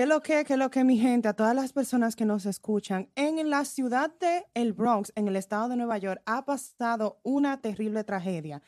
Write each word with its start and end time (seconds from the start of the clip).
¿Qué 0.00 0.06
lo 0.06 0.22
que, 0.22 0.46
qué 0.46 0.56
lo 0.56 0.70
que, 0.70 0.82
mi 0.82 0.96
gente, 0.96 1.28
a 1.28 1.34
todas 1.34 1.54
las 1.54 1.74
personas 1.74 2.16
que 2.16 2.24
nos 2.24 2.46
escuchan? 2.46 3.10
En 3.16 3.50
la 3.50 3.66
ciudad 3.66 4.10
de 4.18 4.46
El 4.54 4.72
Bronx, 4.72 5.12
en 5.14 5.28
el 5.28 5.36
estado 5.36 5.68
de 5.68 5.76
Nueva 5.76 5.98
York, 5.98 6.22
ha 6.24 6.46
pasado 6.46 7.20
una 7.22 7.60
terrible 7.60 8.02
tragedia. 8.02 8.62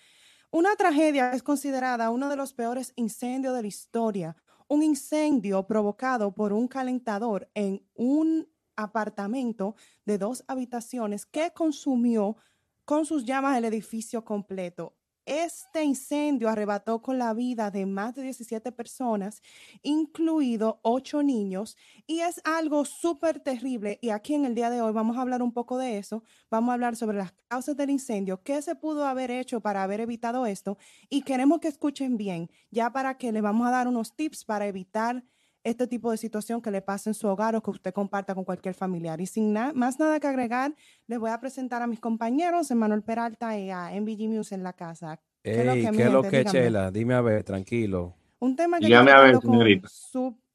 Una 0.50 0.76
tragedia 0.76 1.32
es 1.32 1.43
considerada 1.43 2.11
uno 2.11 2.29
de 2.29 2.36
los 2.36 2.53
peores 2.53 2.93
incendios 2.96 3.54
de 3.54 3.62
la 3.62 3.66
historia. 3.66 4.36
Un 4.68 4.82
incendio 4.82 5.66
provocado 5.66 6.34
por 6.34 6.53
un 6.53 6.68
calentador 6.68 7.50
en 7.54 7.82
un 7.94 8.46
apartamento 8.76 9.75
de 10.04 10.18
dos 10.18 10.44
habitaciones 10.49 11.25
que 11.25 11.50
consumió 11.54 12.36
con 12.85 13.07
sus 13.07 13.25
llamas 13.25 13.57
el 13.57 13.64
edificio 13.64 14.22
completo. 14.22 14.99
Este 15.25 15.85
incendio 15.85 16.49
arrebató 16.49 17.00
con 17.00 17.17
la 17.17 17.32
vida 17.32 17.71
de 17.71 17.86
más 17.86 18.14
de 18.17 18.22
17 18.22 18.72
personas, 18.72 19.40
incluido 19.82 20.81
ocho 20.82 21.22
niños, 21.22 21.76
y 22.08 22.21
es 22.21 22.40
algo 22.45 22.85
súper 22.85 23.39
terrible. 23.39 24.00
Y 24.03 24.11
aquí 24.11 24.35
en 24.35 24.45
el 24.45 24.57
día 24.57 24.68
de 24.68 24.82
hoy 24.82 24.93
vamos 24.93 25.17
a 25.17 25.21
hablar 25.22 25.40
un 25.43 25.53
poco 25.53 25.79
de 25.79 25.98
eso. 25.98 26.25
Vamos 26.50 26.71
a 26.71 26.75
hablar 26.75 26.96
sobre 26.96 27.18
las 27.18 27.32
causas 27.48 27.76
del 27.76 27.90
incendio, 27.90 28.43
qué 28.43 28.61
se 28.62 28.75
pudo 28.75 29.07
haber 29.07 29.31
hecho 29.31 29.61
para 29.61 29.85
haber 29.85 30.00
evitado 30.00 30.45
esto. 30.45 30.76
Y 31.08 31.23
queremos 31.23 31.61
que 31.61 31.68
escuchen 31.68 32.17
bien, 32.17 32.50
ya 32.73 32.91
para 32.92 33.17
que 33.17 33.31
le 33.31 33.41
vamos 33.41 33.69
a 33.69 33.70
dar 33.70 33.86
unos 33.86 34.17
tips 34.17 34.45
para 34.45 34.67
evitar 34.67 35.25
este 35.64 35.86
tipo 35.86 36.11
de 36.11 36.16
situación 36.16 36.61
que 36.61 36.70
le 36.70 36.83
pase 36.83 37.11
en 37.11 37.14
su 37.14 37.28
hogar 37.28 37.55
o 37.56 37.62
que 37.62 37.70
usted 37.70 37.92
comparta 37.92 38.34
con 38.34 38.44
cualquier 38.44 38.75
familiar. 38.75 39.20
Y 39.20 39.27
sin 39.27 39.53
más 39.53 39.98
nada 39.98 40.19
que 40.19 40.27
agregar, 40.27 40.75
les 41.06 41.19
voy 41.19 41.30
a 41.30 41.41
presentar 41.41 41.83
a 41.83 41.86
mis 41.86 42.00
compañeros, 42.00 42.70
Emanuel 42.70 43.03
Peralta 43.03 43.58
y 43.58 43.70
a 43.70 43.91
MVG 43.91 44.28
Muse 44.28 44.55
en 44.55 44.62
la 44.62 44.72
casa. 44.72 45.20
¿Qué 45.42 45.61
es 45.61 46.12
lo 46.12 46.22
que, 46.22 46.45
Chela? 46.45 46.91
Dime 46.91 47.14
a 47.14 47.20
ver, 47.20 47.45
tranquilo. 47.45 48.17
Un 48.39 48.56
tema 48.56 48.78
que 48.78 48.87
hay 48.87 48.91
que 49.05 49.11
a 49.11 49.20
ver, 49.20 49.41
con 49.41 49.59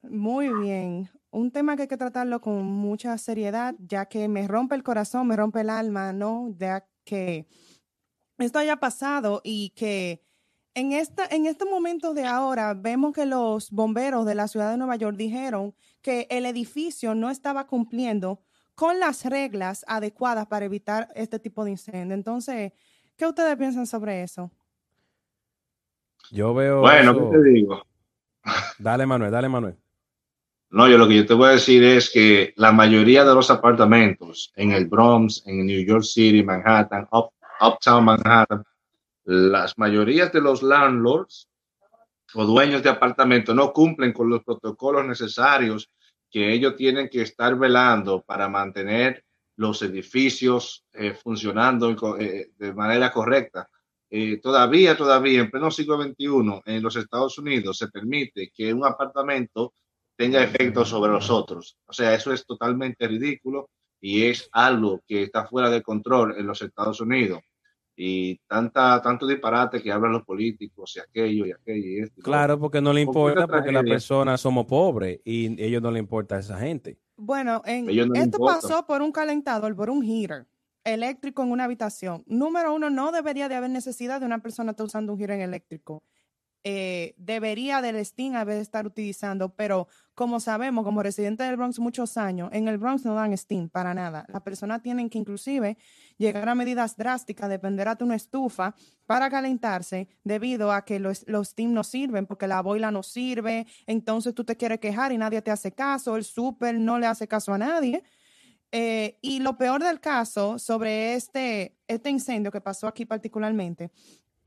muy 0.04 0.54
bien. 0.62 1.10
Un 1.30 1.52
tema 1.52 1.76
que 1.76 1.84
hay 1.84 1.88
que 1.88 1.98
tratarlo 1.98 2.42
con 2.42 2.64
mucha 2.66 3.18
seriedad, 3.18 3.76
ya 3.80 4.06
que 4.06 4.28
me 4.28 4.48
rompe 4.48 4.76
el 4.76 4.84
corazón, 4.84 5.28
me 5.28 5.36
rompe 5.36 5.62
el 5.62 5.70
alma, 5.70 6.14
¿no? 6.14 6.54
Ya 6.58 6.88
que 7.04 7.48
esto 8.38 8.60
haya 8.60 8.78
pasado 8.78 9.42
y 9.44 9.72
que 9.72 10.24
en, 10.78 10.92
esta, 10.92 11.26
en 11.26 11.48
este 11.48 11.66
momento 11.66 12.14
de 12.14 12.26
ahora 12.26 12.76
vemos 12.76 13.12
que 13.12 13.26
los 13.26 13.72
bomberos 13.72 14.28
de 14.28 14.36
la 14.36 14.48
ciudad 14.48 14.70
de 14.70 14.78
Nueva 14.78 14.96
York 14.96 15.18
dijeron 15.18 15.74
que 16.04 16.28
el 16.30 16.46
edificio 16.46 17.16
no 17.16 17.32
estaba 17.32 17.66
cumpliendo 17.66 18.44
con 18.76 19.00
las 19.00 19.26
reglas 19.26 19.84
adecuadas 19.88 20.46
para 20.46 20.66
evitar 20.66 21.08
este 21.16 21.40
tipo 21.40 21.66
de 21.66 21.72
incendio. 21.72 22.14
Entonces, 22.14 22.74
¿qué 23.16 23.26
ustedes 23.26 23.58
piensan 23.58 23.88
sobre 23.88 24.22
eso? 24.22 24.52
Yo 26.30 26.54
veo. 26.54 26.82
Bueno, 26.82 27.32
¿qué 27.32 27.38
te 27.38 27.44
digo? 27.50 27.82
Dale, 28.78 29.08
Manuel, 29.08 29.32
dale, 29.32 29.50
Manuel. 29.50 29.76
No, 30.70 30.88
yo 30.88 31.00
lo 31.00 31.08
que 31.08 31.16
yo 31.16 31.26
te 31.26 31.34
voy 31.34 31.48
a 31.48 31.52
decir 31.54 31.84
es 31.84 32.12
que 32.12 32.54
la 32.56 32.72
mayoría 32.72 33.26
de 33.26 33.34
los 33.34 33.50
apartamentos 33.50 34.54
en 34.56 34.74
el 34.74 34.86
Bronx, 34.86 35.42
en 35.48 35.66
New 35.66 35.84
York 35.84 36.04
City, 36.04 36.44
Manhattan, 36.44 37.08
Uptown 37.62 38.06
Manhattan, 38.06 38.64
las 39.28 39.78
mayorías 39.78 40.32
de 40.32 40.40
los 40.40 40.64
landlords 40.64 41.50
o 42.34 42.46
dueños 42.46 42.82
de 42.82 42.90
apartamentos 42.90 43.54
no 43.54 43.74
cumplen 43.74 44.14
con 44.14 44.30
los 44.30 44.42
protocolos 44.44 45.06
necesarios 45.06 45.92
que 46.30 46.54
ellos 46.54 46.78
tienen 46.78 47.10
que 47.10 47.24
estar 47.24 47.58
velando 47.58 48.22
para 48.22 48.48
mantener 48.48 49.26
los 49.58 49.82
edificios 49.82 50.86
eh, 50.94 51.14
funcionando 51.14 51.94
eh, 52.18 52.52
de 52.58 52.74
manera 52.74 53.12
correcta. 53.12 53.70
Eh, 54.10 54.38
todavía, 54.38 54.96
todavía, 54.96 55.42
en 55.42 55.52
pleno 55.52 55.72
siglo 55.72 56.02
XXI, 56.02 56.62
en 56.66 56.82
los 56.82 56.96
Estados 56.96 57.38
Unidos 57.38 57.78
se 57.78 57.90
permite 57.90 58.50
que 58.56 58.74
un 58.74 58.86
apartamento 58.86 59.74
tenga 60.16 60.42
efectos 60.42 60.88
sobre 60.88 61.12
los 61.12 61.30
otros. 61.30 61.78
O 61.86 61.92
sea, 61.92 62.14
eso 62.14 62.32
es 62.32 62.46
totalmente 62.46 63.06
ridículo 63.06 63.70
y 64.00 64.24
es 64.24 64.48
algo 64.54 65.02
que 65.06 65.24
está 65.24 65.46
fuera 65.46 65.70
de 65.70 65.82
control 65.82 66.36
en 66.38 66.48
los 66.48 66.62
Estados 66.62 67.02
Unidos 67.02 67.42
y 68.00 68.38
tanta, 68.48 69.02
tanto 69.02 69.26
disparate 69.26 69.82
que 69.82 69.92
hablan 69.92 70.12
los 70.12 70.24
políticos 70.24 70.96
y 70.96 71.00
aquello 71.00 71.48
y 71.48 71.52
aquello 71.52 71.88
y 71.88 72.00
esto. 72.02 72.22
claro, 72.22 72.60
porque 72.60 72.80
no 72.80 72.94
le 72.94 73.02
importa, 73.02 73.48
porque 73.48 73.72
las 73.72 73.84
personas 73.84 74.40
somos 74.40 74.66
pobres 74.68 75.20
y 75.26 75.60
a 75.60 75.66
ellos 75.66 75.82
no 75.82 75.90
le 75.90 75.98
importa 75.98 76.36
a 76.36 76.40
esa 76.40 76.60
gente. 76.60 77.00
Bueno, 77.18 77.64
en, 77.66 77.90
esto 78.16 78.38
pasó 78.38 78.86
por 78.86 79.02
un 79.02 79.12
calentador, 79.12 79.76
por 79.76 79.90
un 79.90 80.04
heater 80.04 80.46
eléctrico 80.84 81.42
en 81.42 81.52
una 81.52 81.64
habitación. 81.64 82.24
Número 82.28 82.74
uno, 82.74 82.92
no 82.92 83.12
debería 83.12 83.50
de 83.50 83.56
haber 83.56 83.72
necesidad 83.72 84.20
de 84.20 84.28
una 84.28 84.44
persona 84.44 84.72
estar 84.72 84.86
usando 84.86 85.14
un 85.14 85.20
heater 85.20 85.42
eléctrico. 85.42 86.04
Eh, 86.64 87.14
debería 87.18 87.82
del 87.82 88.04
Steam 88.06 88.36
haber 88.36 88.58
estar 88.58 88.86
utilizando, 88.86 89.56
pero 89.56 89.88
como 90.16 90.40
sabemos, 90.40 90.84
como 90.84 91.04
residente 91.04 91.44
del 91.44 91.56
Bronx 91.56 91.80
muchos 91.80 92.18
años, 92.18 92.50
en 92.52 92.68
el 92.68 92.78
Bronx 92.78 93.06
no 93.06 93.14
dan 93.14 93.38
Steam 93.38 93.70
para 93.70 93.94
nada. 93.94 94.26
Las 94.30 94.42
personas 94.42 94.82
tienen 94.82 95.10
que 95.10 95.18
inclusive 95.18 95.78
llegar 96.18 96.50
a 96.50 96.56
medidas 96.56 96.98
drásticas, 96.98 97.50
depender 97.50 97.88
de 97.96 98.04
una 98.04 98.16
estufa 98.16 98.76
para 99.06 99.30
calentarse 99.30 100.10
debido 100.24 100.72
a 100.72 100.84
que 100.84 101.00
los, 101.00 101.24
los 101.28 101.50
Steam 101.50 101.72
no 101.74 101.84
sirven 101.84 102.26
porque 102.26 102.48
la 102.48 102.62
boila 102.62 102.92
no 102.92 103.04
sirve, 103.04 103.66
entonces 103.86 104.34
tú 104.34 104.44
te 104.44 104.58
quieres 104.58 104.80
quejar 104.80 105.12
y 105.12 105.18
nadie 105.18 105.42
te 105.42 105.52
hace 105.52 105.72
caso, 105.72 106.18
el 106.18 106.24
súper 106.24 106.76
no 106.80 107.00
le 107.00 107.06
hace 107.06 107.28
caso 107.28 107.54
a 107.54 107.58
nadie. 107.58 108.04
Eh, 108.72 109.18
y 109.22 109.40
lo 109.40 109.58
peor 109.58 109.82
del 109.82 110.02
caso 110.02 110.60
sobre 110.60 111.14
este, 111.14 111.78
este 111.88 112.10
incendio 112.10 112.52
que 112.52 112.60
pasó 112.60 112.88
aquí 112.88 113.06
particularmente 113.06 113.92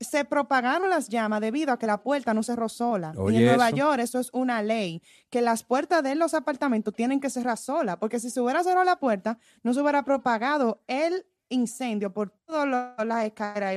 se 0.01 0.25
propagaron 0.25 0.89
las 0.89 1.09
llamas 1.09 1.41
debido 1.41 1.71
a 1.71 1.79
que 1.79 1.85
la 1.87 2.01
puerta 2.01 2.33
no 2.33 2.43
cerró 2.43 2.69
sola. 2.69 3.13
y 3.29 3.35
en 3.35 3.45
Nueva 3.45 3.69
York 3.69 3.99
eso 4.01 4.19
es 4.19 4.29
una 4.33 4.61
ley, 4.61 5.01
que 5.29 5.41
las 5.41 5.63
puertas 5.63 6.03
de 6.03 6.15
los 6.15 6.33
apartamentos 6.33 6.93
tienen 6.93 7.19
que 7.19 7.29
cerrar 7.29 7.57
sola, 7.57 7.99
porque 7.99 8.19
si 8.19 8.29
se 8.29 8.41
hubiera 8.41 8.63
cerrado 8.63 8.83
la 8.83 8.99
puerta, 8.99 9.37
no 9.63 9.73
se 9.73 9.81
hubiera 9.81 10.03
propagado 10.03 10.81
el 10.87 11.25
incendio 11.49 12.11
por 12.13 12.29
todas 12.29 12.67
las 13.05 13.25
escaleras 13.25 13.75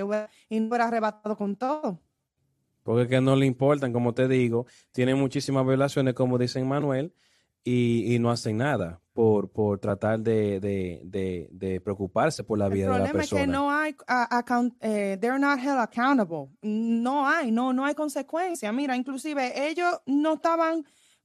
y, 0.48 0.60
no 0.60 0.68
hubiera 0.68 0.86
arrebatado 0.86 1.36
con 1.36 1.56
todo. 1.56 2.00
Porque 2.82 3.08
que 3.08 3.20
no 3.20 3.34
le 3.34 3.46
importan, 3.46 3.92
como 3.92 4.12
te 4.12 4.28
digo, 4.28 4.66
tienen 4.92 5.18
muchísimas 5.18 5.66
violaciones, 5.66 6.14
como 6.14 6.38
dice 6.38 6.62
Manuel, 6.62 7.14
y, 7.64 8.18
no 8.20 8.30
hacen 8.30 8.58
nada 8.58 9.00
por, 9.14 9.50
por 9.50 9.78
tratar 9.78 10.20
de, 10.20 10.60
de, 10.60 11.48
de, 11.50 11.80
preocuparse 11.80 12.44
por 12.44 12.58
la 12.58 12.68
vida 12.68 12.92
de 12.92 12.98
la 12.98 13.12
persona. 13.12 13.22
El 13.22 13.28
problema 13.28 13.40
es 13.40 13.46
que 13.46 13.52
no 13.52 13.70
hay, 13.70 13.96
account, 14.06 14.74
eh, 14.80 15.16
they're 15.20 15.38
not 15.38 15.58
held 15.58 15.78
accountable. 15.78 16.48
No 16.62 17.26
hay, 17.26 17.50
no, 17.50 17.72
no 17.72 17.86
hay 17.86 17.94
consecuencia. 17.94 18.70
Mira, 18.72 18.96
inclusive 18.96 19.68
ellos 19.68 20.00
no 20.06 20.34
estaban 20.34 20.84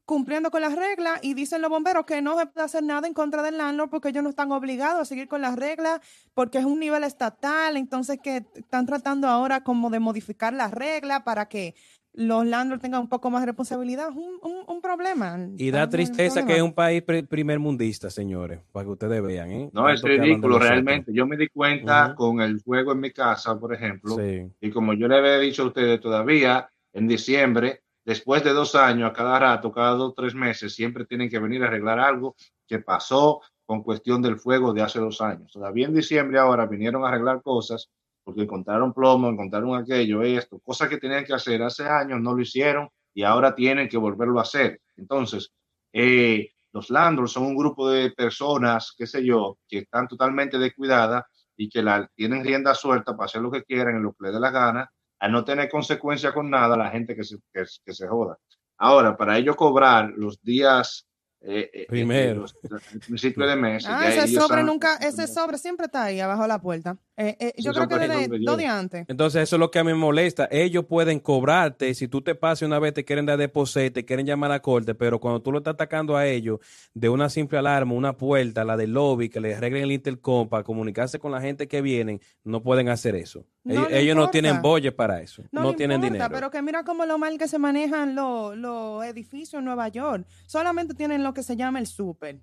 cumpliendo 0.10 0.50
con 0.50 0.62
las 0.62 0.74
reglas 0.74 1.20
y 1.22 1.36
dicen 1.36 1.62
los 1.62 1.70
bomberos 1.70 2.04
que 2.04 2.20
no 2.20 2.36
se 2.40 2.48
puede 2.48 2.66
hacer 2.66 2.84
nada 2.84 3.08
en 3.08 3.14
contra 3.14 3.44
del 3.44 3.60
landlord 3.60 3.92
porque 3.92 4.10
ellos 4.10 4.24
no 4.24 4.30
están 4.32 4.52
obligados 4.52 5.02
a 5.02 5.06
seguir 5.06 5.28
con 5.28 5.40
las 5.40 5.56
reglas 5.56 6.00
porque 6.34 6.58
es 6.58 6.66
un 6.66 6.80
nivel 6.80 7.04
estatal, 7.04 7.78
entonces 7.78 8.18
que 8.20 8.44
están 8.56 8.88
tratando 8.88 9.28
ahora 9.28 9.64
como 9.64 9.92
de 9.92 10.00
modificar 10.00 10.52
las 10.52 10.72
reglas 10.72 11.22
para 11.22 11.48
que 11.48 11.76
los 12.20 12.46
landlords 12.46 12.82
tengan 12.82 13.00
un 13.00 13.08
poco 13.08 13.30
más 13.30 13.42
de 13.42 13.48
responsabilidad, 13.48 14.10
es 14.10 14.16
un, 14.16 14.66
un, 14.68 14.82
problema. 14.82 15.40
Y 15.58 15.72
da 15.72 15.88
tristeza 15.88 16.46
que 16.46 16.58
es 16.58 16.62
un 16.62 16.74
país 16.74 17.02
primer 17.02 17.60
mundista, 17.60 18.10
señores, 18.10 18.60
para 18.74 18.84
que 18.84 18.92
ustedes 18.92 19.24
vean. 19.24 19.52
¿eh? 19.52 19.70
No, 19.72 19.90
es 19.90 20.02
ridículo 20.02 20.60
realmente. 20.60 21.14
Yo 21.14 21.26
me 21.26 21.38
di 21.38 21.48
cuenta 21.48 22.14
con 22.16 22.42
el 22.42 22.62
juego 22.62 22.92
en 22.92 23.00
mi 23.00 23.12
casa, 23.12 23.58
por 23.58 23.74
ejemplo, 23.74 24.18
y 24.60 24.70
como 24.70 24.94
yo 24.94 25.08
le 25.08 25.18
había 25.18 25.40
dicho 25.40 25.64
a 25.64 25.68
ustedes 25.68 26.02
todavía, 26.02 26.70
en 26.92 27.08
diciembre, 27.08 27.84
después 28.04 28.44
de 28.44 28.52
dos 28.52 28.76
años, 28.76 29.10
a 29.10 29.14
cada 29.14 29.40
rato, 29.40 29.72
cada 29.72 29.92
dos 29.92 30.10
o 30.10 30.14
tres 30.14 30.36
meses, 30.36 30.76
siempre 30.76 31.06
tienen 31.06 31.30
que 31.30 31.40
venir 31.40 31.64
a 31.64 31.68
arreglar 31.68 32.00
algo 32.00 32.36
que 32.68 32.80
pasó 32.80 33.42
con 33.66 33.82
cuestión 33.82 34.22
del 34.22 34.38
fuego 34.38 34.74
de 34.74 34.82
hace 34.82 35.00
dos 35.00 35.22
años. 35.22 35.54
Todavía 35.54 35.88
en 35.88 35.94
diciembre 35.94 36.38
ahora 36.38 36.66
vinieron 36.66 37.06
a 37.06 37.08
arreglar 37.08 37.42
cosas 37.42 37.90
porque 38.30 38.44
encontraron 38.44 38.94
plomo, 38.94 39.28
encontraron 39.28 39.76
aquello, 39.76 40.22
esto, 40.22 40.60
cosas 40.60 40.88
que 40.88 41.00
tenían 41.00 41.26
que 41.26 41.34
hacer 41.34 41.64
hace 41.64 41.84
años, 41.84 42.22
no 42.22 42.36
lo 42.36 42.42
hicieron 42.44 42.88
y 43.12 43.24
ahora 43.24 43.56
tienen 43.56 43.90
que 43.90 43.98
volverlo 43.98 44.38
a 44.38 44.44
hacer. 44.44 44.82
Entonces, 44.98 45.52
eh, 45.92 46.52
los 46.72 46.92
landlords 46.92 47.32
son 47.32 47.48
un 47.48 47.58
grupo 47.58 47.90
de 47.90 48.12
personas, 48.12 48.94
qué 48.96 49.08
sé 49.08 49.26
yo, 49.26 49.58
que 49.68 49.80
están 49.80 50.08
totalmente 50.08 50.60
descuidadas 50.60 51.24
y 51.58 51.70
que 51.70 51.82
la, 51.82 52.08
tienen 52.14 52.44
rienda 52.44 52.76
suelta 52.76 53.18
para 53.18 53.26
hacer 53.26 53.42
lo 53.42 53.50
que 53.50 53.64
quieran 53.64 53.96
en 53.96 54.04
lo 54.04 54.14
que 54.14 54.26
les 54.26 54.34
dé 54.34 54.40
la 54.40 54.52
gana 54.52 54.92
a 55.18 55.28
no 55.28 55.44
tener 55.44 55.68
consecuencia 55.68 56.32
con 56.32 56.52
nada 56.52 56.78
la 56.78 56.92
gente 56.92 57.16
que 57.16 57.24
se, 57.24 57.38
que, 57.52 57.66
se 57.66 58.08
joda. 58.08 58.38
Ahora, 58.78 59.18
para 59.18 59.40
ellos 59.40 59.56
cobrar 59.56 60.14
los 60.16 60.40
días 60.44 61.08
eh, 61.42 61.68
eh, 61.74 61.86
Primero. 61.88 62.46
el 62.92 63.00
principio 63.00 63.48
de 63.48 63.56
mes. 63.56 63.86
Ah, 63.88 64.08
ese 64.08 64.28
sobre 64.40 64.64
nunca, 64.64 64.98
ese 64.98 65.26
sobre 65.26 65.58
siempre 65.58 65.88
está 65.88 66.04
ahí 66.04 66.20
abajo 66.20 66.44
de 66.44 66.48
la 66.50 66.62
puerta. 66.62 66.98
Eh, 67.22 67.36
eh, 67.38 67.54
yo 67.58 67.74
creo 67.74 67.86
que 67.90 68.00
desde 68.00 68.28
dos 68.40 68.56
de 68.56 68.64
días 68.64 68.74
antes. 68.74 69.06
Entonces, 69.10 69.44
eso 69.44 69.58
es 69.58 69.60
lo 69.60 69.70
que 69.70 69.80
a 69.80 69.84
mí 69.84 69.92
me 69.92 69.98
molesta. 69.98 70.48
Ellos 70.50 70.86
pueden 70.86 71.20
cobrarte. 71.20 71.94
Si 71.94 72.08
tú 72.08 72.22
te 72.22 72.34
pasas 72.34 72.66
una 72.66 72.80
vez, 72.80 72.94
te 72.94 73.04
quieren 73.04 73.26
dar 73.26 73.38
deposito, 73.38 73.92
te 73.92 74.06
quieren 74.06 74.26
llamar 74.26 74.52
a 74.52 74.56
la 74.56 74.62
corte, 74.62 74.96
pero 74.96 75.20
cuando 75.20 75.42
tú 75.42 75.52
lo 75.52 75.58
estás 75.58 75.74
atacando 75.74 76.16
a 76.16 76.26
ellos 76.26 76.60
de 76.94 77.10
una 77.10 77.30
simple 77.30 77.58
alarma, 77.58 77.94
una 77.94 78.16
puerta, 78.16 78.64
la 78.64 78.78
del 78.78 78.94
lobby, 78.94 79.28
que 79.28 79.42
les 79.42 79.58
arreglen 79.58 79.84
el 79.84 79.92
intercom 79.92 80.48
para 80.48 80.64
comunicarse 80.64 81.20
con 81.20 81.34
la 81.34 81.42
gente 81.42 81.68
que 81.68 81.82
vienen, 81.82 82.22
no 82.46 82.64
pueden 82.64 82.88
hacer 82.88 83.16
eso. 83.16 83.46
No 83.66 83.90
ellos 83.90 84.16
no 84.16 84.30
tienen 84.30 84.62
bolle 84.62 84.94
para 84.94 85.22
eso. 85.22 85.44
No, 85.52 85.76
tienen 85.76 85.98
importa, 85.98 86.14
dinero. 86.14 86.34
Pero 86.34 86.52
que 86.52 86.62
mira 86.62 86.86
cómo 86.86 87.06
lo 87.06 87.18
mal 87.18 87.38
que 87.38 87.50
se 87.50 87.60
manejan 87.60 88.16
los, 88.16 88.56
los 88.56 89.04
edificios 89.04 89.60
en 89.60 89.66
Nueva 89.66 89.90
York. 89.90 90.26
Solamente 90.48 90.94
tienen 90.94 91.22
lo 91.22 91.34
que 91.34 91.44
se 91.44 91.58
llama 91.58 91.80
el 91.80 91.88
súper. 91.88 92.40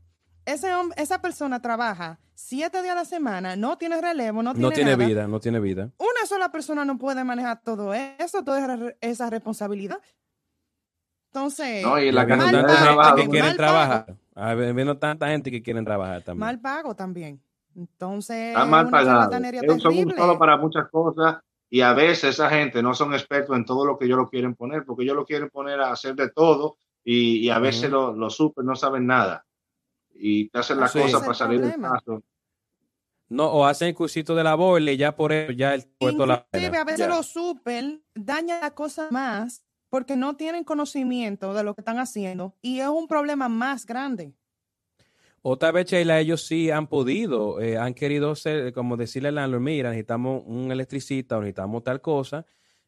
Ese 0.47 0.69
hom- 0.73 0.93
esa 0.97 1.21
persona 1.21 1.61
trabaja 1.61 2.21
siete 2.35 2.81
días 2.81 2.93
a 2.93 3.01
la 3.01 3.05
semana, 3.05 3.57
no 3.57 3.77
tiene 3.77 4.01
relevo, 4.01 4.43
no 4.45 4.53
tiene, 4.55 4.69
no 4.69 4.73
tiene 4.73 4.91
nada. 4.93 5.07
vida, 5.07 5.27
no 5.27 5.41
tiene 5.41 5.59
vida. 5.61 5.91
Una 5.99 6.27
sola 6.27 6.51
persona 6.53 6.85
no 6.85 6.97
puede 6.99 7.25
manejar 7.25 7.61
todo 7.63 7.93
eso, 7.93 8.45
toda 8.45 8.93
esa, 9.01 9.29
responsabilidad. 9.29 9.99
Entonces, 11.33 11.83
No, 11.85 11.99
y 11.99 12.13
la 12.13 12.27
cantidad 12.27 12.63
de 12.67 12.75
trabajo. 12.75 13.09
gente 13.17 13.23
que 13.25 13.29
quieren 13.31 13.49
mal 13.49 13.57
trabajar. 13.57 14.17
Habiendo 14.35 14.99
tanta 14.99 15.29
gente 15.29 15.51
que 15.51 15.63
quieren 15.63 15.85
trabajar 15.85 16.23
también. 16.23 16.41
mal 16.41 16.61
pago 16.61 16.95
también. 16.95 17.41
Entonces, 17.75 18.49
Está 18.49 18.65
mal 18.65 18.89
pagado. 18.89 19.23
son 19.33 19.35
un 19.35 19.43
terrible. 19.43 20.15
solo 20.17 20.39
para 20.39 20.57
muchas 20.57 20.89
cosas 20.91 21.39
y 21.69 21.81
a 21.81 21.93
veces 21.93 22.31
esa 22.35 22.49
gente 22.49 22.83
no 22.83 22.95
son 22.95 23.13
expertos 23.15 23.57
en 23.57 23.65
todo 23.65 23.85
lo 23.85 23.99
que 23.99 24.05
ellos 24.07 24.17
lo 24.19 24.29
quieren 24.31 24.55
poner, 24.55 24.85
porque 24.85 25.03
ellos 25.03 25.17
lo 25.17 25.27
quieren 25.27 25.51
poner 25.51 25.81
a 25.81 25.91
hacer 25.91 26.15
de 26.15 26.31
todo 26.31 26.77
y, 27.05 27.39
y 27.39 27.51
a 27.51 27.59
veces 27.59 27.85
Ujú. 27.91 27.93
los 27.93 28.17
los 28.17 28.37
super 28.37 28.65
no 28.65 28.77
saben 28.77 29.07
nada 29.07 29.46
y 30.19 30.49
te 30.49 30.59
hacen 30.59 30.81
las 30.81 30.93
Sí. 30.93 31.01
cosas 31.01 31.21
para 31.21 31.33
el 31.33 31.37
salir 31.37 31.61
del 31.61 31.81
paso. 31.81 32.23
No, 33.29 33.47
o 33.51 33.65
hacen 33.65 33.89
el 33.89 33.95
cursito 33.95 34.35
de 34.37 34.45
la 34.45 34.55
bola 34.55 34.93
y 34.93 34.97
ya 34.97 35.17
por 35.17 35.33
eso 35.33 35.51
ya 35.53 35.75
el 35.75 35.85
puesto 35.99 36.27
la 36.27 36.47
Inclusive 36.53 36.79
a 36.79 36.85
veces 36.85 37.01
Ya. 37.01 37.09
los 37.09 37.27
super 37.27 38.01
dañan 38.15 38.61
la 38.61 38.71
cosa 38.75 39.09
más 39.11 39.63
porque 39.89 40.17
no 40.17 40.37
tienen 40.37 40.63
conocimiento 40.65 41.53
de 41.53 41.65
lo 41.65 41.75
que 41.75 41.81
están 41.81 41.99
haciendo 41.99 42.55
y 42.63 42.81
es 42.81 42.89
un 42.89 43.09
problema 43.09 43.49
más 43.49 43.85
grande. 43.87 44.33
Otra 45.43 45.71
vez, 45.71 45.87
Sheila, 45.87 46.19
ellos 46.19 46.45
sí 46.45 46.71
han 46.71 46.89
podido, 46.89 47.61
eh, 47.61 47.79
han 47.79 47.95
querido 47.95 48.35
ser, 48.35 48.73
como 48.73 48.97
decirle 48.97 49.29
al 49.29 49.37
landlord, 49.37 49.61
mira, 49.63 49.91
necesitamos 49.91 50.43
un 50.45 50.73
electricista 50.73 51.37
o 51.37 51.41
necesitamos 51.41 51.85
tal 51.85 52.01
cosa, 52.01 52.45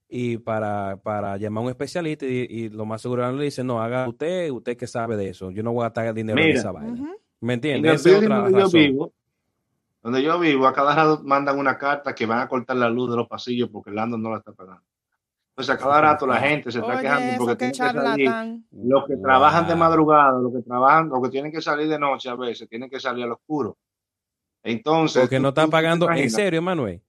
y 0.08 0.38
para, 0.38 0.96
para 1.02 1.36
llamar 1.36 1.62
a 1.62 1.64
un 1.66 1.70
especialista, 1.70 2.24
y, 2.24 2.46
y 2.48 2.68
lo 2.70 2.86
más 2.86 3.02
seguro 3.02 3.30
le 3.32 3.44
dice, 3.44 3.62
no, 3.62 3.82
haga 3.82 4.08
usted, 4.08 4.50
usted 4.50 4.76
que 4.76 4.86
sabe 4.86 5.16
de 5.16 5.28
eso, 5.28 5.50
yo 5.50 5.62
no 5.62 5.72
voy 5.72 5.82
a 5.82 5.86
gastar 5.86 6.14
dinero 6.14 6.38
en 6.40 6.46
Mira. 6.46 6.58
esa 6.60 6.72
vaina. 6.72 7.14
¿Me 7.40 7.52
En 7.52 7.56
entiendes? 7.58 8.06
otra 8.06 8.38
donde 8.40 8.60
yo 8.60 8.70
vivo, 8.70 9.12
donde 10.02 10.22
yo 10.22 10.38
vivo, 10.38 10.66
a 10.66 10.72
cada 10.72 10.94
rato 10.94 11.22
mandan 11.24 11.58
una 11.58 11.76
carta 11.76 12.14
que 12.14 12.24
van 12.26 12.40
a 12.40 12.48
cortar 12.48 12.76
la 12.76 12.88
luz 12.88 13.10
de 13.10 13.16
los 13.16 13.28
pasillos 13.28 13.68
porque 13.70 13.90
el 13.90 13.96
landlord 13.96 14.20
no 14.22 14.30
la 14.30 14.38
está 14.38 14.52
pagando. 14.52 14.82
Entonces 15.50 15.74
a 15.74 15.78
cada 15.78 16.00
rato 16.00 16.26
la 16.26 16.36
gente 16.36 16.70
se 16.70 16.78
está 16.78 16.92
Oye, 16.92 17.02
quejando 17.02 17.36
porque 17.38 17.66
que 17.66 17.70
tiene 17.72 17.92
que 17.92 18.00
salir. 18.00 18.30
Los 18.70 19.06
que 19.06 19.16
trabajan 19.16 19.66
de 19.66 19.74
madrugada, 19.74 20.38
los 20.40 20.52
que 20.52 20.62
trabajan, 20.62 21.08
los 21.08 21.20
que 21.22 21.28
tienen 21.30 21.50
que 21.52 21.60
salir 21.60 21.88
de 21.88 21.98
noche 21.98 22.28
a 22.30 22.36
veces, 22.36 22.68
tienen 22.68 22.88
que 22.88 23.00
salir 23.00 23.24
al 23.24 23.32
oscuro. 23.32 23.76
Entonces. 24.62 25.22
Porque 25.22 25.40
no 25.40 25.48
están 25.48 25.68
pagando, 25.68 26.10
en 26.10 26.30
serio, 26.30 26.62
Manuel. 26.62 27.02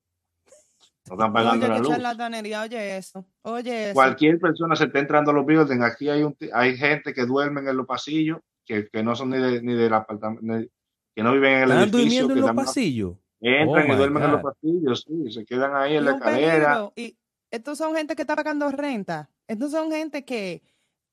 No 1.09 1.15
están 1.15 1.33
pagando 1.33 1.65
Oye, 1.65 1.73
la 1.75 1.79
luz. 1.79 1.89
charlatanería, 1.89 2.61
oye 2.61 2.97
eso. 2.97 3.25
Oye 3.41 3.85
eso. 3.85 3.93
Cualquier 3.95 4.39
persona 4.39 4.75
se 4.75 4.85
está 4.85 4.99
entrando 4.99 5.31
a 5.31 5.33
los 5.33 5.45
buildings. 5.45 5.81
Aquí 5.83 6.07
hay 6.09 6.23
un, 6.23 6.37
hay 6.53 6.77
gente 6.77 7.13
que 7.13 7.25
duermen 7.25 7.67
en 7.67 7.75
los 7.77 7.85
pasillos, 7.87 8.39
que, 8.65 8.87
que 8.89 9.03
no 9.03 9.15
son 9.15 9.31
ni, 9.31 9.37
de, 9.39 9.61
ni 9.61 9.73
del 9.73 9.93
apartamento, 9.93 10.69
que 11.15 11.23
no 11.23 11.33
viven 11.33 11.51
en 11.53 11.63
el 11.63 11.71
Están 11.71 11.83
edificio. 11.83 11.99
durmiendo 11.99 12.33
en 12.33 12.39
que 12.39 12.41
los 12.41 12.65
pasillos. 12.65 13.15
Entran 13.41 13.89
Oh, 13.89 13.93
y 13.93 13.97
duermen 13.97 14.23
en 14.23 14.31
los 14.33 14.41
God. 14.41 14.51
pasillos, 14.53 15.05
sí, 15.07 15.31
se 15.31 15.45
quedan 15.45 15.75
ahí 15.75 15.95
en 15.95 16.03
Y 16.03 16.05
la 16.05 16.11
escalera. 16.11 16.89
Y 16.95 17.17
estos 17.51 17.77
son 17.77 17.95
gente 17.95 18.15
que 18.15 18.21
está 18.21 18.35
pagando 18.35 18.69
renta. 18.71 19.29
Estos 19.47 19.71
son 19.71 19.89
gente 19.91 20.23
que 20.25 20.61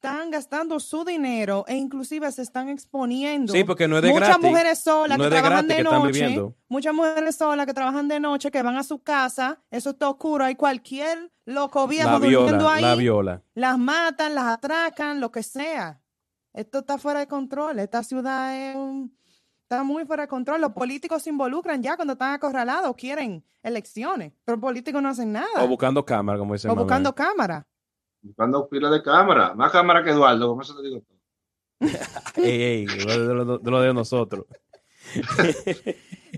están 0.02 0.30
gastando 0.30 0.78
su 0.78 1.04
dinero 1.04 1.64
e 1.66 1.74
inclusive 1.74 2.30
se 2.30 2.42
están 2.42 2.68
exponiendo. 2.68 3.52
Sí, 3.52 3.64
porque 3.64 3.88
no 3.88 3.96
es 3.96 4.02
de 4.02 4.10
muchas 4.10 4.28
gratis. 4.28 4.44
mujeres 4.50 4.78
solas 4.80 5.18
No 5.18 5.24
que 5.24 5.28
es 5.28 5.34
de 5.34 5.40
trabajan 5.40 5.68
de 5.68 5.82
noche, 5.82 6.44
muchas 6.68 6.94
mujeres 6.94 7.36
solas 7.36 7.66
que 7.66 7.74
trabajan 7.74 8.06
de 8.08 8.20
noche, 8.20 8.50
que 8.50 8.62
van 8.62 8.76
a 8.76 8.82
su 8.84 9.02
casa, 9.02 9.58
eso 9.70 9.90
está 9.90 10.08
oscuro, 10.08 10.44
hay 10.44 10.54
cualquier 10.54 11.32
loco 11.46 11.86
viejo 11.88 12.10
La 12.10 12.18
durmiendo 12.18 12.46
viola, 12.58 12.74
ahí, 12.74 12.82
la 12.82 12.94
viola. 12.94 13.42
las 13.54 13.78
matan, 13.78 14.34
las 14.34 14.44
atracan, 14.46 15.18
lo 15.20 15.32
que 15.32 15.42
sea. 15.42 16.00
Esto 16.52 16.80
está 16.80 16.98
fuera 16.98 17.20
de 17.20 17.26
control, 17.26 17.78
esta 17.78 18.02
ciudad 18.02 18.54
es 18.56 18.76
un- 18.76 19.16
está 19.62 19.82
muy 19.82 20.04
fuera 20.04 20.24
de 20.24 20.28
control. 20.28 20.60
Los 20.60 20.72
políticos 20.72 21.22
se 21.22 21.30
involucran 21.30 21.82
ya 21.82 21.96
cuando 21.96 22.12
están 22.12 22.32
acorralados, 22.34 22.94
quieren 22.96 23.44
elecciones, 23.62 24.32
pero 24.44 24.56
los 24.56 24.62
políticos 24.62 25.02
no 25.02 25.08
hacen 25.08 25.32
nada. 25.32 25.46
O 25.64 25.66
buscando 25.68 26.04
cámara, 26.04 26.38
como 26.38 26.52
dice 26.52 26.68
O 26.68 26.74
buscando 26.76 27.14
cámara. 27.14 27.66
Buscando 28.26 28.68
pila 28.68 28.90
de 28.90 29.02
cámara. 29.02 29.54
Más 29.54 29.70
cámara 29.70 30.02
que 30.02 30.10
Eduardo, 30.10 30.48
como 30.48 30.62
eso 30.62 30.76
te 30.76 30.82
digo. 30.82 31.02
Ey, 32.36 32.62
ey, 32.62 32.86
de 32.86 33.04
lo 33.04 33.58
de, 33.58 33.70
lo 33.70 33.80
de 33.80 33.94
nosotros. 33.94 34.46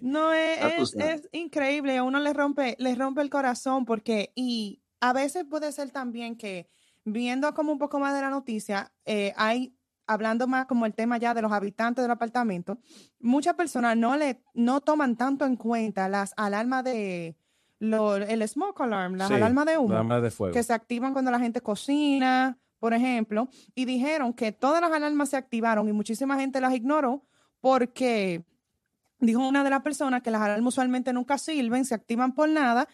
No, 0.02 0.32
es, 0.34 0.90
sabes. 0.90 0.94
es 0.96 1.28
increíble, 1.32 1.96
a 1.96 2.02
uno 2.02 2.20
le 2.20 2.32
rompe, 2.32 2.76
le 2.78 2.94
rompe 2.94 3.22
el 3.22 3.30
corazón 3.30 3.84
porque, 3.84 4.32
y 4.34 4.82
a 5.00 5.12
veces 5.12 5.44
puede 5.48 5.72
ser 5.72 5.90
también 5.90 6.36
que 6.36 6.68
viendo 7.04 7.52
como 7.54 7.72
un 7.72 7.78
poco 7.78 7.98
más 7.98 8.14
de 8.14 8.20
la 8.20 8.30
noticia, 8.30 8.92
eh, 9.04 9.32
hay, 9.36 9.74
hablando 10.06 10.46
más 10.46 10.66
como 10.66 10.86
el 10.86 10.94
tema 10.94 11.18
ya 11.18 11.34
de 11.34 11.42
los 11.42 11.52
habitantes 11.52 12.02
del 12.02 12.10
apartamento, 12.10 12.78
muchas 13.20 13.54
personas 13.54 13.96
no 13.96 14.16
le, 14.16 14.42
no 14.54 14.80
toman 14.80 15.16
tanto 15.16 15.46
en 15.46 15.56
cuenta 15.56 16.08
las 16.08 16.34
alarmas 16.36 16.84
de, 16.84 17.36
lo, 17.80 18.16
el 18.16 18.46
smoke 18.48 18.80
alarm, 18.80 19.14
las 19.14 19.28
Sí, 19.28 19.34
alarmas 19.34 19.66
de 19.66 19.78
humo 19.78 20.02
la 20.02 20.20
de 20.20 20.30
fuego. 20.30 20.52
que 20.52 20.62
se 20.62 20.72
activan 20.72 21.12
cuando 21.12 21.30
la 21.30 21.38
gente 21.38 21.60
cocina, 21.60 22.58
por 22.78 22.92
ejemplo, 22.94 23.48
y 23.74 23.84
dijeron 23.84 24.32
que 24.32 24.52
todas 24.52 24.80
las 24.80 24.90
alarmas 24.92 25.28
se 25.30 25.36
activaron 25.36 25.88
y 25.88 25.92
muchísima 25.92 26.38
gente 26.38 26.60
las 26.60 26.74
ignoró 26.74 27.24
porque 27.60 28.44
dijo 29.20 29.46
una 29.46 29.64
de 29.64 29.70
las 29.70 29.82
personas 29.82 30.22
que 30.22 30.30
las 30.30 30.42
alarmas 30.42 30.74
usualmente 30.74 31.12
nunca 31.12 31.38
sirven, 31.38 31.84
se 31.84 31.94
activan 31.94 32.32
por 32.34 32.48
nada 32.48 32.88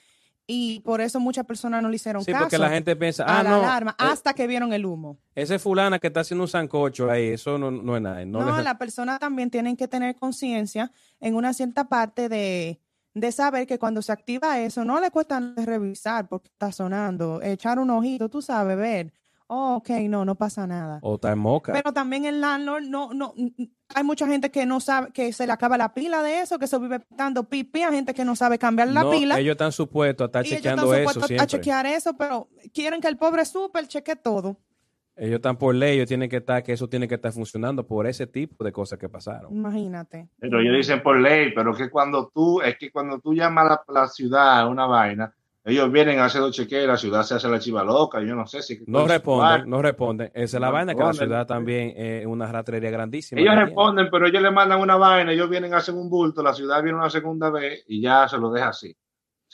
y 0.47 0.81
por 0.81 1.01
eso 1.01 1.21
muchas 1.21 1.47
personas 1.47 1.83
no 1.83 1.89
le 1.89 1.97
hicieron 1.97 2.23
Sí, 2.23 2.33
caso 2.33 2.45
porque 2.45 2.59
la 2.59 2.69
gente 2.69 2.95
piensa, 2.97 3.25
a 3.25 3.41
ah, 3.41 3.43
la 3.43 3.51
no, 3.51 3.57
alarma 3.57 3.93
eh, 3.93 3.95
hasta 4.05 4.35
que 4.35 4.47
vieron 4.47 4.73
el 4.75 4.85
humo. 4.85 5.19
ese 5.35 5.59
fulana 5.59 5.99
que 5.99 6.09
está 6.09 6.21
haciendo 6.21 6.45
un 6.45 6.49
sancocho 6.49 7.11
ahí, 7.11 7.29
eso 7.29 7.57
no, 7.57 7.71
no 7.71 7.97
es 7.97 8.03
nada. 8.03 8.23
No, 8.27 8.43
No, 8.43 8.59
le- 8.59 8.63
las 8.65 8.77
personas 8.77 9.19
también 9.19 9.49
tienen 9.51 9.77
que 9.77 9.89
tener 9.89 10.15
conciencia 10.17 10.93
en 11.21 11.35
una 11.35 11.55
cierta 11.55 11.89
parte 11.89 12.29
de, 12.29 12.79
de 13.15 13.33
saber 13.33 13.67
que 13.67 13.79
cuando 13.79 14.03
se 14.03 14.13
activa 14.13 14.61
eso, 14.61 14.85
no 14.85 15.01
le 15.01 15.11
cuesta 15.11 15.41
revisar 15.57 16.29
porque 16.29 16.49
está 16.49 16.73
sonando, 16.73 17.41
echar 17.43 17.79
un 17.79 17.91
ojito, 17.91 18.29
tú 18.29 18.43
sabes, 18.43 18.77
ver. 18.77 19.13
Oh, 19.47 19.77
ok, 19.77 19.91
no, 20.09 20.25
no 20.25 20.35
pasa 20.37 20.67
nada. 20.67 20.99
O 21.03 21.17
está 21.17 21.31
en 21.31 21.39
moca. 21.39 21.73
Pero 21.73 21.93
también 21.93 22.25
el 22.25 22.41
landlord, 22.41 22.85
no, 22.85 23.13
no, 23.13 23.35
hay 23.95 24.03
mucha 24.03 24.27
gente 24.27 24.51
que 24.51 24.65
no 24.65 24.81
sabe, 24.81 25.13
que 25.13 25.33
se 25.33 25.47
le 25.47 25.53
acaba 25.53 25.77
la 25.77 25.93
pila 25.93 26.23
de 26.23 26.41
eso, 26.41 26.59
que 26.59 26.67
se 26.67 26.79
vive 26.79 27.01
dando 27.11 27.45
pipi, 27.45 27.83
hay 27.83 27.95
gente 27.95 28.15
que 28.15 28.25
no 28.25 28.35
sabe 28.37 28.59
cambiar 28.59 28.89
la 28.89 29.05
no, 29.05 29.11
pila. 29.11 29.39
ellos 29.39 29.53
están 29.53 29.71
supuestos 29.71 30.25
a 30.25 30.27
estar 30.27 30.45
y 30.45 30.49
ellos 30.49 30.59
chequeando 30.59 30.95
están 30.95 31.11
eso 31.11 31.27
siempre. 31.27 31.45
a 31.45 31.47
chequear 31.47 31.87
eso, 31.87 32.17
pero 32.17 32.49
quieren 32.73 33.01
que 33.01 33.09
el 33.09 33.19
pobre 33.19 33.45
super 33.45 33.87
cheque 33.87 34.17
todo. 34.17 34.57
Ellos 35.17 35.37
están 35.37 35.57
por 35.57 35.75
ley, 35.75 35.95
ellos 35.97 36.09
tienen 36.09 36.29
que 36.29 36.39
estar, 36.39 36.63
que 36.63 36.73
eso 36.73 36.89
tiene 36.89 37.07
que 37.07 37.15
estar 37.15 37.33
funcionando 37.33 37.87
por 37.87 38.07
ese 38.07 38.27
tipo 38.27 38.65
de 38.65 38.73
cosas 38.73 38.99
que 38.99 39.09
pasaron. 39.09 39.55
Imagínate. 39.55 40.29
Pero 40.39 40.61
ellos 40.61 40.77
dicen 40.77 41.03
por 41.03 41.21
ley, 41.21 41.53
pero 41.55 41.73
que 41.73 41.89
cuando 41.89 42.31
tú, 42.35 42.61
es 42.61 42.77
que 42.77 42.91
cuando 42.91 43.21
tú 43.21 43.33
llamas 43.33 43.67
a 43.67 43.69
la, 43.69 44.01
la 44.01 44.09
ciudad 44.09 44.61
a 44.61 44.69
una 44.69 44.87
vaina, 44.87 45.33
ellos 45.67 45.91
vienen 45.91 46.19
a 46.19 46.27
hacer 46.27 46.43
los 46.43 46.51
chequeos, 46.51 46.87
la 46.87 46.99
ciudad 46.99 47.23
se 47.23 47.35
hace 47.35 47.49
la 47.49 47.59
chiva 47.59 47.83
loca, 47.83 48.21
yo 48.21 48.35
no 48.35 48.47
sé 48.47 48.61
si... 48.61 48.81
No 48.87 49.07
responden, 49.07 49.71
no 49.71 49.81
responden. 49.81 50.31
Esa 50.35 50.59
es 50.59 50.61
la 50.61 50.67
No 50.67 50.73
vaina, 50.75 50.95
que 50.95 51.03
la 51.03 51.13
ciudad 51.15 51.47
también 51.47 51.95
es 51.97 52.27
una 52.27 52.53
ratrería 52.53 52.91
grandísima. 52.91 53.41
Ellos 53.41 53.55
tiene. 53.55 53.65
responden, 53.67 54.09
pero 54.11 54.27
ellos 54.27 54.43
le 54.43 54.51
mandan 54.51 54.81
una 54.81 54.97
vaina, 54.97 55.33
ellos 55.33 55.49
vienen 55.49 55.73
a 55.73 55.79
hacer 55.79 55.95
un 55.95 56.11
bulto, 56.11 56.43
la 56.43 56.53
ciudad 56.53 56.83
viene 56.83 56.99
una 56.99 57.09
segunda 57.09 57.51
vez 57.51 57.83
y 57.89 58.03
ya 58.03 58.29
se 58.29 58.37
lo 58.37 58.51
deja 58.51 58.69
así. 58.69 58.95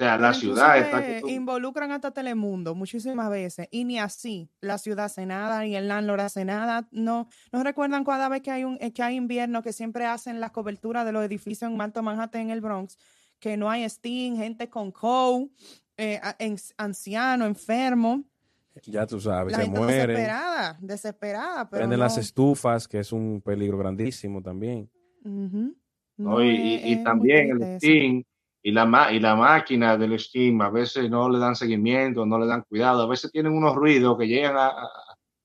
O 0.01 0.03
sea, 0.03 0.17
la 0.19 0.33
ciudad 0.33 0.79
está... 0.79 0.97
inclusive 0.99 1.15
que 1.17 1.21
tú- 1.21 1.29
involucran 1.29 1.93
hasta 1.93 2.11
Telemundo 2.11 2.75
muchísimas 2.75 3.29
veces 3.31 3.69
y 3.71 3.85
ni 3.85 3.99
así 3.99 4.49
la 4.61 4.79
ciudad 4.79 5.05
hace 5.07 5.27
nada 5.27 5.63
ni 5.63 5.77
el 5.77 5.89
landlord 5.89 6.21
hace 6.21 6.45
nada. 6.45 6.89
No, 6.91 7.29
no 7.53 7.63
recuerdan 7.63 8.05
cada 8.05 8.29
vez 8.29 8.41
que 8.43 8.51
hay 8.51 8.65
un 8.65 8.79
que 8.79 9.03
hay 9.03 9.17
invierno 9.17 9.63
que 9.63 9.73
siempre 9.73 10.07
hacen 10.07 10.41
las 10.41 10.53
coberturas 10.53 11.05
de 11.05 11.13
los 11.13 11.23
edificios 11.25 11.71
en 11.71 11.81
Alto 11.81 12.03
Manhattan 12.03 12.41
en 12.43 12.51
el 12.51 12.61
Bronx 12.61 12.97
que 13.39 13.57
no 13.57 13.71
hay 13.71 13.89
steam, 13.89 14.37
gente 14.37 14.69
con 14.69 14.91
cold, 14.93 15.51
eh, 15.97 16.21
en- 16.39 16.57
anciano, 16.79 17.45
enfermo, 17.47 18.23
Ya 18.85 19.07
tú 19.07 19.21
sabes, 19.21 19.53
la 19.57 19.65
se 19.65 19.71
mueren. 19.71 19.87
desesperada, 20.09 20.79
desesperada, 20.81 21.69
pero 21.71 21.81
Prenden 21.81 21.99
no. 21.99 22.05
las 22.05 22.17
estufas, 22.19 22.87
que 22.89 22.99
es 23.01 23.13
un 23.13 23.41
peligro 23.43 23.77
grandísimo 23.79 24.43
también. 24.43 24.91
¿no? 25.25 25.73
No, 26.19 26.43
y, 26.45 26.51
es- 26.75 26.85
y- 26.85 26.89
y 26.89 26.93
es 26.95 27.05
también 27.05 27.51
el 27.51 27.63
eso. 27.63 27.79
Steam 27.79 28.23
y 28.63 28.73
la, 28.73 28.85
ma- 28.87 29.11
y 29.13 29.21
la 29.21 29.35
máquina 29.37 29.97
del 29.97 30.19
Steam 30.19 30.61
a 30.61 30.71
veces 30.71 31.09
no 31.11 31.29
le 31.31 31.39
dan 31.39 31.57
seguimiento, 31.57 32.27
no 32.27 32.39
le 32.39 32.47
dan 32.47 32.63
cuidado, 32.69 33.03
a 33.03 33.07
veces 33.09 33.31
tienen 33.33 33.53
unos 33.53 33.75
ruidos 33.75 34.19
que 34.19 34.27
llegan 34.27 34.57
a- 34.57 34.69
a- 34.69 34.89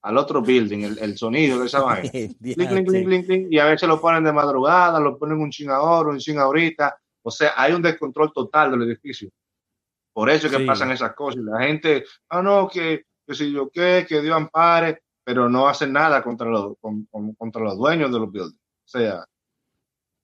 al 0.03 0.17
otro 0.17 0.41
building, 0.41 0.79
el, 0.84 1.00
el 1.00 1.17
sonido 1.17 1.60
de 1.60 1.65
esa 1.65 1.79
vaina. 1.84 2.10
Y 2.13 3.57
a 3.60 3.65
veces 3.65 3.88
lo 3.89 4.00
ponen 4.00 4.24
de 4.24 4.34
madrugada, 4.34 5.00
lo 5.00 5.17
ponen 5.17 5.39
un 5.39 5.50
ching 5.50 5.69
ahora, 5.69 6.10
un 6.10 6.19
ching 6.19 6.38
ahorita, 6.38 6.95
O 7.27 7.31
sea, 7.31 7.53
hay 7.57 7.74
un 7.74 7.81
descontrol 7.81 8.31
total 8.31 8.69
del 8.72 8.84
edificio. 8.84 9.29
Por 10.13 10.29
eso 10.29 10.45
es 10.48 10.53
que 10.53 10.60
Sí. 10.60 10.65
pasan 10.65 10.91
esas 10.91 11.13
cosas. 11.15 11.41
Y 11.41 11.43
la 11.45 11.60
gente, 11.62 12.05
ah, 12.29 12.41
no, 12.43 12.67
que, 12.69 13.03
que 13.27 13.34
si 13.34 13.51
yo 13.51 13.69
qué, 13.72 14.05
que 14.07 14.22
Dios 14.22 14.36
ampare, 14.38 15.01
pero 15.24 15.50
no 15.50 15.67
hacen 15.67 15.91
nada 15.91 16.22
contra 16.22 16.48
los, 16.48 16.75
con- 16.79 17.05
con- 17.10 17.34
contra 17.34 17.63
los 17.63 17.77
dueños 17.77 18.12
de 18.12 18.19
los 18.19 18.31
buildings. 18.31 18.53
O 18.60 18.88
sea, 18.88 19.25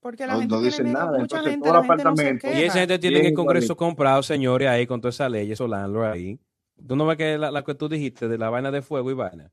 Porque 0.02 0.26
la 0.26 0.34
No- 0.34 0.40
gente 0.40 0.56
no 0.56 0.62
dicen 0.62 0.92
nada, 0.92 1.06
mucha 1.12 1.22
entonces 1.22 1.52
gente, 1.52 1.64
todo 1.64 1.74
la 1.74 1.80
el 1.80 1.86
gente 1.86 2.04
no 2.04 2.16
se 2.16 2.22
apartamento-. 2.24 2.48
Y 2.60 2.64
esa 2.64 2.80
gente 2.80 3.00
tiene 3.00 3.16
Bien 3.20 3.26
el 3.28 3.34
Congreso 3.36 3.78
comprado, 3.78 4.24
señores, 4.24 4.68
ahí 4.68 4.88
con 4.88 5.00
toda 5.00 5.12
esa 5.12 5.30
ley, 5.30 5.52
esos 5.52 5.70
landlords 5.70 6.14
ahí. 6.16 6.40
¿Tú 6.88 6.96
no 6.96 7.06
ves 7.06 7.18
que 7.18 7.38
la, 7.38 7.52
la 7.52 7.64
que 7.64 7.76
tú 7.76 7.88
dijiste 7.88 8.28
de 8.28 8.38
la 8.40 8.50
vaina 8.50 8.72
de 8.72 8.82
fuego 8.82 9.12
y 9.12 9.14
vaina? 9.14 9.52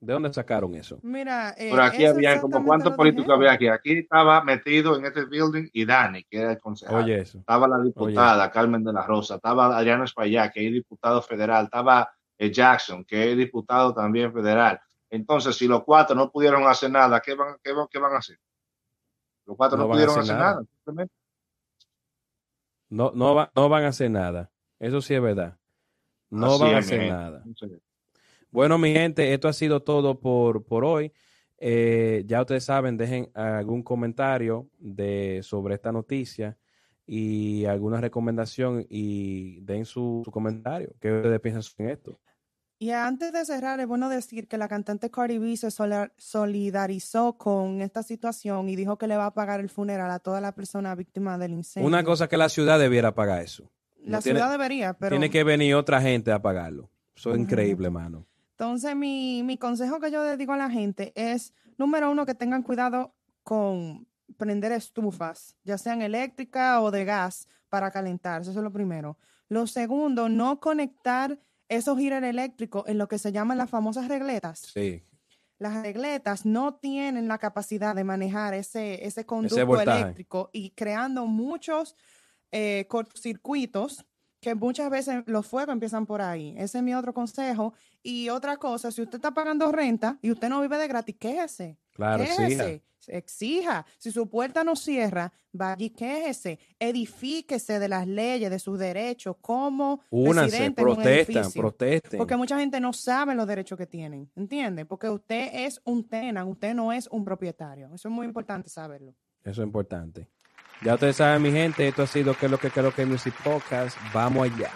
¿De 0.00 0.12
dónde 0.12 0.32
sacaron 0.32 0.76
eso? 0.76 1.00
Mira, 1.02 1.50
eh, 1.58 1.70
Pero 1.72 1.82
aquí 1.82 2.06
había 2.06 2.40
como 2.40 2.64
cuántos 2.64 2.94
políticos 2.94 3.34
había 3.34 3.50
aquí. 3.52 3.66
Aquí 3.66 3.98
estaba 3.98 4.44
metido 4.44 4.96
en 4.96 5.04
este 5.06 5.24
building 5.24 5.68
y 5.72 5.84
Dani, 5.84 6.22
que 6.30 6.38
era 6.42 6.52
el 6.52 6.58
concejal. 6.60 7.02
Oye, 7.02 7.18
eso. 7.18 7.38
Estaba 7.38 7.66
la 7.66 7.80
diputada 7.82 8.48
Carmen 8.52 8.84
de 8.84 8.92
la 8.92 9.02
Rosa, 9.04 9.34
estaba 9.34 9.76
Adriano 9.76 10.04
Espaillá, 10.04 10.52
que 10.52 10.64
es 10.64 10.72
diputado 10.72 11.20
federal, 11.20 11.64
estaba 11.64 12.08
eh, 12.38 12.52
Jackson, 12.52 13.04
que 13.04 13.32
es 13.32 13.36
diputado 13.36 13.92
también 13.92 14.32
federal. 14.32 14.78
Entonces, 15.10 15.56
si 15.56 15.66
los 15.66 15.82
cuatro 15.82 16.14
no 16.14 16.30
pudieron 16.30 16.64
hacer 16.68 16.92
nada, 16.92 17.18
¿qué 17.20 17.34
van, 17.34 17.56
qué 17.60 17.72
van, 17.72 17.88
qué 17.90 17.98
van 17.98 18.12
a 18.14 18.18
hacer? 18.18 18.38
Los 19.48 19.56
cuatro 19.56 19.76
No 19.78 19.84
no, 19.84 19.88
van 19.88 19.96
a 19.96 19.96
pudieron 19.96 20.12
hacer 20.20 20.22
hacer 20.22 20.36
nada. 20.36 20.50
nada. 20.54 20.64
simplemente. 20.84 21.14
No, 22.90 23.12
no, 23.14 23.34
va- 23.34 23.50
no 23.56 23.68
van 23.68 23.84
a 23.84 23.88
hacer 23.88 24.10
nada. 24.10 24.50
Eso 24.78 25.00
sí 25.00 25.14
es 25.14 25.20
verdad. 25.22 25.56
No 26.30 26.46
Así 26.54 26.62
van 26.62 26.74
a 26.74 26.78
hacer 26.78 27.08
nada. 27.10 27.44
Bueno, 28.50 28.78
mi 28.78 28.92
gente, 28.92 29.32
esto 29.34 29.48
ha 29.48 29.52
sido 29.52 29.82
todo 29.82 30.20
por, 30.20 30.64
por 30.64 30.84
hoy. 30.84 31.12
Eh, 31.58 32.22
ya 32.26 32.40
ustedes 32.42 32.64
saben, 32.64 32.96
dejen 32.96 33.30
algún 33.34 33.82
comentario 33.82 34.68
de, 34.78 35.40
sobre 35.42 35.74
esta 35.74 35.90
noticia 35.92 36.56
y 37.06 37.64
alguna 37.64 38.00
recomendación 38.00 38.86
y 38.88 39.60
den 39.62 39.84
su, 39.84 40.22
su 40.24 40.30
comentario. 40.30 40.92
¿Qué 41.00 41.10
ustedes 41.12 41.40
piensan 41.40 41.62
sobre 41.62 41.92
esto? 41.92 42.20
Y 42.80 42.90
antes 42.90 43.32
de 43.32 43.44
cerrar, 43.44 43.80
es 43.80 43.86
bueno 43.88 44.08
decir 44.08 44.46
que 44.46 44.56
la 44.56 44.68
cantante 44.68 45.10
Cardi 45.10 45.38
B 45.38 45.56
se 45.56 45.70
solidarizó 46.16 47.32
con 47.36 47.80
esta 47.82 48.02
situación 48.02 48.68
y 48.68 48.76
dijo 48.76 48.96
que 48.98 49.08
le 49.08 49.16
va 49.16 49.26
a 49.26 49.34
pagar 49.34 49.58
el 49.60 49.68
funeral 49.68 50.10
a 50.10 50.18
toda 50.20 50.40
la 50.40 50.52
persona 50.52 50.94
víctima 50.94 51.38
del 51.38 51.52
incendio. 51.52 51.86
Una 51.88 52.04
cosa 52.04 52.28
que 52.28 52.36
la 52.36 52.48
ciudad 52.48 52.78
debiera 52.78 53.14
pagar 53.14 53.42
eso. 53.42 53.70
La 54.04 54.18
No 54.18 54.22
tiene- 54.22 54.38
ciudad 54.38 54.52
debería, 54.52 54.94
pero... 54.94 55.10
Tiene 55.10 55.28
que 55.30 55.42
venir 55.42 55.74
otra 55.74 56.00
gente 56.00 56.30
a 56.30 56.40
pagarlo. 56.40 56.88
Eso 57.16 57.32
es 57.32 57.40
increíble, 57.40 57.90
mano. 57.90 58.24
Entonces, 58.52 58.94
mi, 58.94 59.42
mi 59.42 59.56
consejo 59.58 59.98
que 60.00 60.10
yo 60.12 60.22
le 60.24 60.36
digo 60.36 60.52
a 60.52 60.56
la 60.56 60.70
gente 60.70 61.12
es, 61.16 61.52
número 61.78 62.10
uno, 62.10 62.24
que 62.26 62.34
tengan 62.34 62.62
cuidado 62.62 63.12
con 63.42 64.06
prender 64.36 64.70
estufas, 64.72 65.56
ya 65.64 65.78
sean 65.78 66.00
eléctricas 66.00 66.80
o 66.80 66.90
de 66.92 67.04
gas, 67.04 67.48
para 67.68 67.90
calentarse. 67.90 68.50
Eso 68.50 68.60
es 68.60 68.64
lo 68.64 68.72
primero. 68.72 69.18
Lo 69.48 69.66
segundo, 69.66 70.28
no 70.28 70.60
conectar 70.60 71.38
esos 71.68 71.98
heater 71.98 72.24
eléctricos 72.24 72.84
en 72.86 72.98
lo 72.98 73.08
que 73.08 73.18
se 73.18 73.32
llaman 73.32 73.58
las 73.58 73.70
famosas 73.70 74.08
regletas. 74.08 74.60
Sí. 74.60 75.02
Las 75.58 75.82
regletas 75.82 76.46
no 76.46 76.74
tienen 76.74 77.26
la 77.28 77.38
capacidad 77.38 77.94
de 77.94 78.04
manejar 78.04 78.54
ese, 78.54 79.04
ese 79.04 79.26
conducto 79.26 79.80
eléctrico 79.80 80.50
y 80.52 80.70
creando 80.70 81.26
muchos 81.26 81.96
eh, 82.52 82.86
cortocircuitos 82.88 84.06
que 84.40 84.54
muchas 84.54 84.90
veces 84.90 85.22
los 85.26 85.46
fuegos 85.46 85.72
empiezan 85.72 86.06
por 86.06 86.22
ahí. 86.22 86.54
Ese 86.56 86.78
es 86.78 86.84
mi 86.84 86.94
otro 86.94 87.12
consejo. 87.12 87.74
Y 88.02 88.28
otra 88.28 88.56
cosa, 88.56 88.90
si 88.90 89.02
usted 89.02 89.16
está 89.16 89.32
pagando 89.32 89.70
renta 89.72 90.18
y 90.22 90.30
usted 90.30 90.48
no 90.48 90.60
vive 90.60 90.78
de 90.78 90.88
gratis, 90.88 91.16
quéjese. 91.18 91.76
Claro, 91.92 92.22
quéjese, 92.22 92.82
exija. 93.08 93.84
Si 93.98 94.12
su 94.12 94.28
puerta 94.28 94.62
no 94.62 94.76
cierra, 94.76 95.32
vaya 95.52 95.84
y 95.84 95.90
quéjese. 95.90 96.58
Edifíquese 96.78 97.78
de 97.78 97.88
las 97.88 98.06
leyes, 98.06 98.50
de 98.50 98.58
sus 98.58 98.78
derechos, 98.78 99.36
como 99.40 100.00
Únanse, 100.10 100.70
protestan, 100.70 101.50
protesten. 101.52 102.18
Porque 102.18 102.36
mucha 102.36 102.58
gente 102.58 102.78
no 102.80 102.92
sabe 102.92 103.34
los 103.34 103.46
derechos 103.46 103.76
que 103.76 103.86
tienen, 103.86 104.30
¿entiende? 104.36 104.84
Porque 104.84 105.08
usted 105.08 105.50
es 105.52 105.80
un 105.84 106.08
tenant, 106.08 106.48
usted 106.48 106.74
no 106.74 106.92
es 106.92 107.08
un 107.08 107.24
propietario. 107.24 107.92
Eso 107.92 108.08
es 108.08 108.14
muy 108.14 108.26
importante 108.26 108.68
saberlo. 108.68 109.14
Eso 109.42 109.62
es 109.62 109.66
importante. 109.66 110.28
Ya 110.80 110.94
ustedes 110.94 111.16
saben, 111.16 111.42
mi 111.42 111.50
gente, 111.50 111.88
esto 111.88 112.02
ha 112.02 112.06
sido 112.06 112.34
que 112.34 112.46
es 112.46 112.52
lo 112.52 112.58
que 112.58 112.70
creo 112.70 112.94
que 112.94 113.04
Music 113.04 113.34
Podcast. 113.42 113.96
Vamos 114.12 114.44
allá. 114.44 114.70